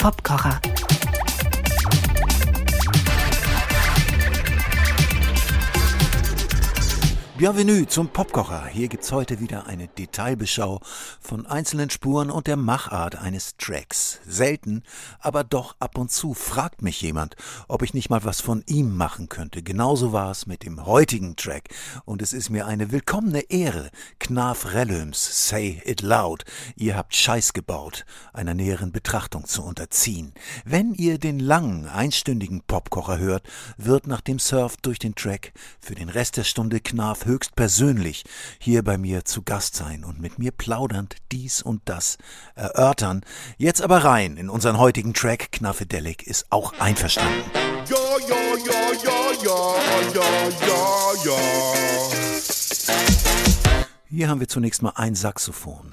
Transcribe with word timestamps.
Popkocher. 0.00 0.89
Bienvenue 7.40 7.86
zum 7.86 8.08
Popkocher. 8.08 8.66
Hier 8.66 8.88
gibt's 8.88 9.12
heute 9.12 9.40
wieder 9.40 9.66
eine 9.66 9.88
Detailbeschau 9.88 10.82
von 11.22 11.46
einzelnen 11.46 11.88
Spuren 11.88 12.30
und 12.30 12.46
der 12.46 12.58
Machart 12.58 13.16
eines 13.16 13.56
Tracks. 13.56 14.20
Selten, 14.26 14.82
aber 15.20 15.42
doch 15.42 15.74
ab 15.80 15.96
und 15.96 16.10
zu 16.10 16.34
fragt 16.34 16.82
mich 16.82 17.00
jemand, 17.00 17.36
ob 17.66 17.80
ich 17.80 17.94
nicht 17.94 18.10
mal 18.10 18.24
was 18.24 18.42
von 18.42 18.62
ihm 18.66 18.94
machen 18.94 19.30
könnte. 19.30 19.62
Genauso 19.62 20.12
war 20.12 20.30
es 20.30 20.46
mit 20.46 20.66
dem 20.66 20.84
heutigen 20.84 21.34
Track. 21.34 21.70
Und 22.04 22.20
es 22.20 22.34
ist 22.34 22.50
mir 22.50 22.66
eine 22.66 22.92
willkommene 22.92 23.40
Ehre, 23.48 23.88
Knaf 24.18 24.74
Rellöms, 24.74 25.48
Say 25.48 25.80
It 25.86 26.02
Loud. 26.02 26.44
Ihr 26.76 26.94
habt 26.94 27.14
Scheiß 27.14 27.54
gebaut, 27.54 28.04
einer 28.34 28.52
näheren 28.52 28.92
Betrachtung 28.92 29.46
zu 29.46 29.62
unterziehen. 29.62 30.34
Wenn 30.66 30.92
ihr 30.92 31.16
den 31.16 31.38
langen, 31.38 31.86
einstündigen 31.86 32.60
Popkocher 32.66 33.16
hört, 33.16 33.48
wird 33.78 34.06
nach 34.06 34.20
dem 34.20 34.38
Surf 34.38 34.76
durch 34.76 34.98
den 34.98 35.14
Track 35.14 35.54
für 35.80 35.94
den 35.94 36.10
Rest 36.10 36.36
der 36.36 36.44
Stunde 36.44 36.80
Knaf 36.80 37.29
höchstpersönlich 37.30 38.24
hier 38.58 38.82
bei 38.82 38.98
mir 38.98 39.24
zu 39.24 39.42
Gast 39.42 39.76
sein 39.76 40.04
und 40.04 40.20
mit 40.20 40.38
mir 40.38 40.50
plaudernd 40.50 41.16
dies 41.30 41.62
und 41.62 41.80
das 41.84 42.18
erörtern. 42.56 43.22
Jetzt 43.56 43.82
aber 43.82 44.04
rein 44.04 44.36
in 44.36 44.50
unseren 44.50 44.78
heutigen 44.78 45.14
Track. 45.14 45.52
Knaffedelic 45.52 46.24
ist 46.24 46.46
auch 46.50 46.72
einverstanden. 46.80 47.50
Ja, 47.88 47.96
ja, 48.28 48.36
ja, 48.66 48.92
ja, 49.04 49.20
ja, 49.44 49.74
ja, 50.14 50.24
ja, 50.66 51.12
ja. 51.24 51.38
Hier 54.08 54.28
haben 54.28 54.40
wir 54.40 54.48
zunächst 54.48 54.82
mal 54.82 54.92
ein 54.96 55.14
Saxophon, 55.14 55.92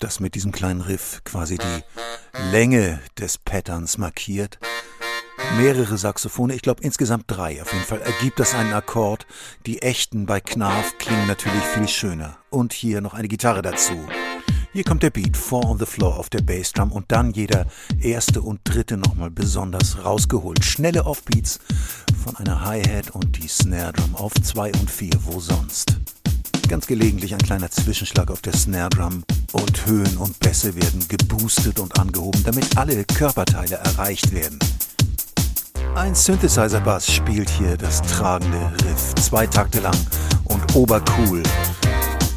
das 0.00 0.20
mit 0.20 0.34
diesem 0.34 0.52
kleinen 0.52 0.80
Riff 0.80 1.20
quasi 1.24 1.58
die 1.58 1.84
Länge 2.50 3.00
des 3.18 3.36
Patterns 3.36 3.98
markiert 3.98 4.58
mehrere 5.56 5.96
Saxophone, 5.98 6.50
ich 6.50 6.62
glaube 6.62 6.82
insgesamt 6.82 7.24
drei. 7.26 7.60
Auf 7.62 7.72
jeden 7.72 7.84
Fall 7.84 8.00
ergibt 8.00 8.40
das 8.40 8.54
einen 8.54 8.72
Akkord. 8.72 9.26
Die 9.66 9.82
echten 9.82 10.26
bei 10.26 10.40
Knarf 10.40 10.96
klingen 10.98 11.26
natürlich 11.26 11.62
viel 11.74 11.88
schöner. 11.88 12.36
Und 12.50 12.72
hier 12.72 13.00
noch 13.00 13.14
eine 13.14 13.28
Gitarre 13.28 13.62
dazu. 13.62 13.94
Hier 14.72 14.84
kommt 14.84 15.02
der 15.02 15.10
Beat, 15.10 15.36
Four 15.36 15.68
on 15.68 15.78
the 15.78 15.84
Floor 15.84 16.18
auf 16.18 16.30
der 16.30 16.40
Bassdrum 16.40 16.92
und 16.92 17.12
dann 17.12 17.32
jeder 17.32 17.66
erste 18.00 18.40
und 18.40 18.60
dritte 18.64 18.96
nochmal 18.96 19.30
besonders 19.30 20.02
rausgeholt. 20.02 20.64
Schnelle 20.64 21.04
Offbeats 21.04 21.60
von 22.24 22.36
einer 22.36 22.64
Hi-Hat 22.64 23.10
und 23.10 23.36
die 23.36 23.48
Snare 23.48 23.92
Drum 23.92 24.16
auf 24.16 24.32
zwei 24.42 24.72
und 24.72 24.90
vier, 24.90 25.12
wo 25.24 25.40
sonst. 25.40 25.98
Ganz 26.68 26.86
gelegentlich 26.86 27.34
ein 27.34 27.42
kleiner 27.42 27.70
Zwischenschlag 27.70 28.30
auf 28.30 28.40
der 28.40 28.54
Snare 28.54 28.88
Drum 28.88 29.24
und 29.52 29.86
Höhen 29.86 30.16
und 30.16 30.40
Bässe 30.40 30.74
werden 30.74 31.06
geboostet 31.06 31.78
und 31.78 31.98
angehoben, 31.98 32.42
damit 32.44 32.78
alle 32.78 33.04
Körperteile 33.04 33.76
erreicht 33.76 34.32
werden. 34.32 34.58
Ein 35.94 36.14
Synthesizer-Bass 36.14 37.12
spielt 37.12 37.50
hier 37.50 37.76
das 37.76 38.00
tragende 38.00 38.72
Riff, 38.82 39.14
zwei 39.16 39.46
Takte 39.46 39.80
lang 39.80 39.96
und 40.44 40.74
obercool. 40.74 41.42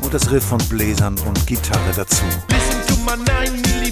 Und 0.02 0.14
das 0.14 0.30
Riff 0.30 0.44
von 0.44 0.60
Bläsern 0.70 1.18
und 1.26 1.48
Gitarre 1.48 1.92
dazu. 1.96 2.26
Listen 2.50 2.86
to 2.88 2.96
my 3.04 3.16
9 3.16 3.85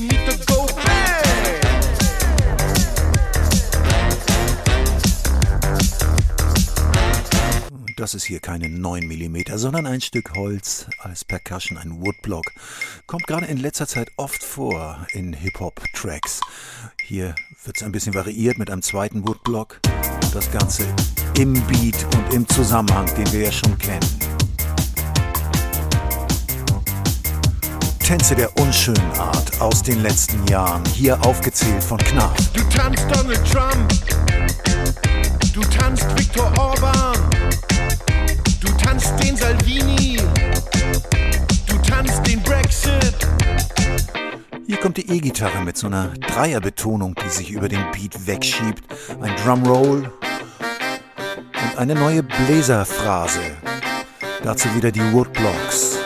Das 7.96 8.16
ist 8.16 8.24
hier 8.24 8.40
keine 8.40 8.70
9 8.70 9.06
mm, 9.06 9.56
sondern 9.56 9.86
ein 9.86 10.02
Stück 10.02 10.36
Holz 10.36 10.88
als 11.00 11.24
Percussion, 11.24 11.78
ein 11.78 12.02
Woodblock. 12.02 12.46
Kommt 13.06 13.28
gerade 13.28 13.46
in 13.46 13.58
letzter 13.58 13.88
Zeit 13.88 14.10
oft 14.18 14.44
vor 14.44 15.06
in 15.12 15.34
Hip-Hop-Tracks. 15.34 16.40
Hier 17.04 17.36
wird 17.66 17.78
es 17.78 17.84
ein 17.84 17.92
bisschen 17.92 18.16
variiert 18.16 18.58
mit 18.58 18.72
einem 18.72 18.82
zweiten 18.82 19.28
Woodblock. 19.28 19.80
Das 20.34 20.52
Ganze 20.52 20.86
im 21.38 21.54
Beat 21.68 22.06
und 22.16 22.34
im 22.34 22.50
Zusammenhang, 22.50 23.06
den 23.16 23.32
wir 23.32 23.42
ja 23.42 23.52
schon 23.52 23.78
kennen. 23.78 24.08
Tänze 28.00 28.36
der 28.36 28.58
unschönen 28.58 29.12
Art 29.20 29.62
aus 29.62 29.84
den 29.84 30.02
letzten 30.02 30.46
Jahren, 30.48 30.84
hier 30.94 31.24
aufgezählt 31.24 31.84
von 31.84 32.00
Knarr. 32.00 32.34
Du 32.54 32.64
tanzt 32.76 33.06
Donald 33.12 33.42
Trump, 33.52 33.94
du 35.54 35.62
tanzt 35.62 36.06
Viktor 36.18 36.52
Orban 36.58 37.13
kommt 44.94 45.10
die 45.10 45.16
E-Gitarre 45.16 45.64
mit 45.64 45.76
so 45.76 45.88
einer 45.88 46.10
Dreierbetonung, 46.10 47.16
die 47.16 47.30
sich 47.30 47.50
über 47.50 47.68
den 47.68 47.84
Beat 47.94 48.28
wegschiebt, 48.28 48.84
ein 49.22 49.36
Drumroll 49.38 50.12
und 51.64 51.78
eine 51.80 51.96
neue 51.96 52.22
Bläserphrase. 52.22 53.40
Dazu 54.44 54.68
wieder 54.76 54.92
die 54.92 55.02
Woodblocks. 55.12 55.98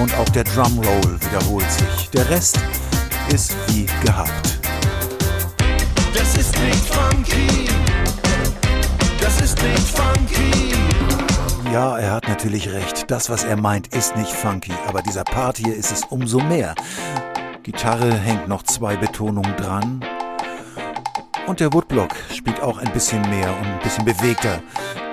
Und 0.00 0.14
auch 0.16 0.28
der 0.28 0.44
Drumroll 0.44 1.18
wiederholt 1.20 1.68
sich. 1.72 2.10
Der 2.10 2.28
Rest 2.30 2.60
ist 3.32 3.56
wie 3.68 3.86
gehabt. 4.04 4.60
Das 6.14 6.36
ist 6.36 6.56
nicht 6.60 6.94
funky. 6.94 7.68
Das 9.20 9.40
ist 9.40 9.60
nicht 9.60 9.88
funky. 9.88 10.74
Ja, 11.72 11.98
er 11.98 12.12
hat 12.12 12.28
natürlich 12.28 12.70
recht. 12.70 13.10
Das, 13.10 13.28
was 13.28 13.42
er 13.42 13.56
meint, 13.56 13.88
ist 13.88 14.14
nicht 14.14 14.30
funky, 14.30 14.72
aber 14.86 15.02
dieser 15.02 15.24
Part 15.24 15.56
hier 15.56 15.74
ist 15.74 15.90
es 15.90 16.04
umso 16.10 16.38
mehr. 16.38 16.76
Gitarre 17.64 18.12
hängt 18.12 18.46
noch 18.46 18.62
zwei 18.62 18.94
Betonungen 18.94 19.56
dran. 19.56 20.04
Und 21.46 21.60
der 21.60 21.72
Woodblock 21.72 22.10
spielt 22.30 22.60
auch 22.60 22.76
ein 22.76 22.92
bisschen 22.92 23.22
mehr 23.30 23.48
und 23.58 23.66
ein 23.66 23.78
bisschen 23.82 24.04
bewegter. 24.04 24.60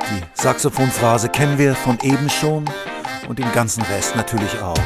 Die 0.09 0.21
Saxophonphrase 0.33 1.29
kennen 1.29 1.57
wir 1.57 1.73
von 1.73 1.97
eben 2.01 2.29
schon 2.29 2.65
und 3.29 3.39
den 3.39 3.49
ganzen 3.53 3.83
Rest 3.83 4.17
natürlich 4.17 4.61
auch. 4.61 4.77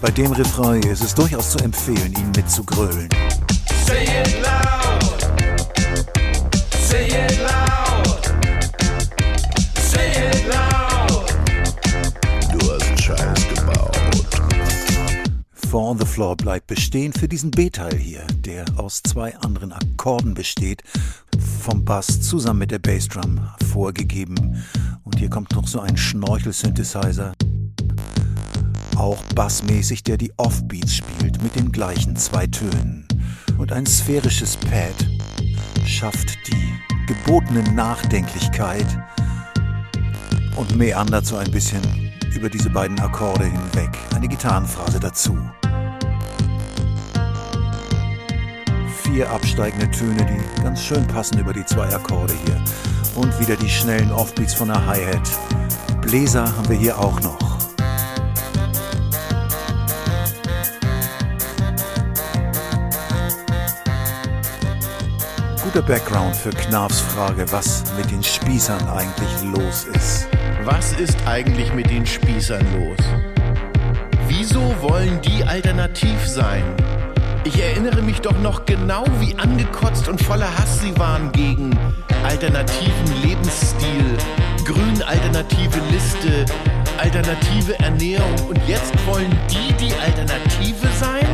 Bei 0.00 0.12
dem 0.12 0.30
Refrain 0.30 0.84
ist 0.84 1.02
es 1.02 1.12
durchaus 1.12 1.50
zu 1.50 1.58
empfehlen, 1.58 2.12
ihn 2.12 2.30
mitzugrölen. 2.36 3.08
Say 3.84 4.04
it 4.04 4.40
loud. 4.44 5.26
Say 6.88 7.08
it 7.08 7.40
loud. 7.40 7.67
Floor 16.18 16.36
bleibt 16.36 16.66
bestehen 16.66 17.12
für 17.12 17.28
diesen 17.28 17.52
B-Teil 17.52 17.94
hier, 17.94 18.26
der 18.44 18.64
aus 18.76 19.04
zwei 19.04 19.36
anderen 19.36 19.70
Akkorden 19.70 20.34
besteht, 20.34 20.82
vom 21.62 21.84
Bass 21.84 22.22
zusammen 22.22 22.58
mit 22.58 22.72
der 22.72 22.80
Bassdrum 22.80 23.38
vorgegeben. 23.70 24.60
Und 25.04 25.16
hier 25.20 25.30
kommt 25.30 25.52
noch 25.52 25.68
so 25.68 25.78
ein 25.78 25.96
Schnorchel-Synthesizer, 25.96 27.34
auch 28.96 29.22
bassmäßig, 29.36 30.02
der 30.02 30.16
die 30.16 30.32
Offbeats 30.38 30.96
spielt 30.96 31.40
mit 31.40 31.54
den 31.54 31.70
gleichen 31.70 32.16
zwei 32.16 32.48
Tönen. 32.48 33.06
Und 33.56 33.70
ein 33.70 33.86
sphärisches 33.86 34.56
Pad 34.56 35.08
schafft 35.86 36.36
die 36.48 36.72
gebotene 37.06 37.62
Nachdenklichkeit 37.74 38.86
und 40.56 40.76
meandert 40.76 41.26
so 41.26 41.36
ein 41.36 41.52
bisschen 41.52 41.80
über 42.34 42.50
diese 42.50 42.70
beiden 42.70 42.98
Akkorde 42.98 43.44
hinweg. 43.44 43.96
Eine 44.16 44.26
Gitarrenphrase 44.26 44.98
dazu. 44.98 45.38
Vier 49.18 49.32
absteigende 49.32 49.90
Töne, 49.90 50.24
die 50.26 50.62
ganz 50.62 50.84
schön 50.84 51.04
passen 51.08 51.40
über 51.40 51.52
die 51.52 51.66
zwei 51.66 51.92
Akkorde 51.92 52.34
hier. 52.46 52.62
Und 53.16 53.36
wieder 53.40 53.56
die 53.56 53.68
schnellen 53.68 54.12
Offbeats 54.12 54.54
von 54.54 54.68
der 54.68 54.86
Hi-Hat. 54.86 55.28
Bläser 56.02 56.44
haben 56.44 56.68
wir 56.68 56.76
hier 56.76 56.96
auch 56.96 57.20
noch. 57.20 57.36
Guter 65.64 65.82
Background 65.82 66.36
für 66.36 66.50
Knarfs 66.50 67.00
Frage, 67.00 67.44
was 67.50 67.82
mit 67.96 68.08
den 68.12 68.22
Spießern 68.22 68.88
eigentlich 68.88 69.42
los 69.52 69.86
ist. 69.96 70.28
Was 70.62 70.92
ist 70.92 71.16
eigentlich 71.26 71.74
mit 71.74 71.90
den 71.90 72.06
Spießern 72.06 72.64
los? 72.78 73.04
Wieso 74.28 74.60
wollen 74.80 75.20
die 75.22 75.42
alternativ 75.42 76.24
sein? 76.24 76.62
Ich 77.48 77.62
erinnere 77.62 78.02
mich 78.02 78.20
doch 78.20 78.38
noch 78.40 78.66
genau, 78.66 79.06
wie 79.20 79.34
angekotzt 79.38 80.06
und 80.06 80.22
voller 80.22 80.54
Hass 80.58 80.80
sie 80.82 80.94
waren 80.98 81.32
gegen 81.32 81.70
alternativen 82.22 83.22
Lebensstil, 83.22 84.18
grün 84.66 85.02
alternative 85.02 85.80
Liste, 85.90 86.44
alternative 86.98 87.78
Ernährung 87.78 88.34
und 88.50 88.60
jetzt 88.68 88.92
wollen 89.06 89.34
die 89.48 89.72
die 89.82 89.94
Alternative 89.94 90.88
sein? 91.00 91.26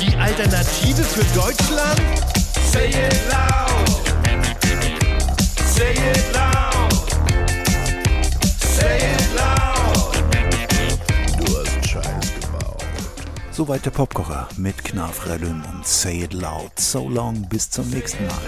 Die 0.00 0.16
Alternative 0.16 1.02
für 1.02 1.38
Deutschland? 1.38 2.00
Say 2.72 2.88
it 2.88 3.20
loud. 3.30 3.89
Soweit 13.60 13.84
der 13.84 13.90
Popkocher 13.90 14.48
mit 14.56 14.82
Knarf 14.84 15.26
Redüm 15.28 15.62
und 15.70 15.86
Say 15.86 16.22
It 16.24 16.32
Loud. 16.32 16.70
So 16.78 17.10
long, 17.10 17.46
bis 17.46 17.68
zum 17.68 17.90
nächsten 17.90 18.26
Mal. 18.26 18.38